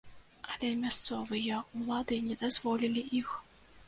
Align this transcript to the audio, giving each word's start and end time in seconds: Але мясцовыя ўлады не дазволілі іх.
Але 0.51 0.69
мясцовыя 0.85 1.59
ўлады 1.81 2.17
не 2.31 2.37
дазволілі 2.45 3.03
іх. 3.21 3.29